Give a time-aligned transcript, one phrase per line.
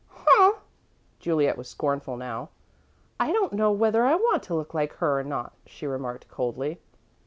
[0.09, 0.53] "Huh!"
[1.19, 2.49] Juliet was scornful now.
[3.19, 6.79] "I don't know whether I want to look like her or not," she remarked, coldly.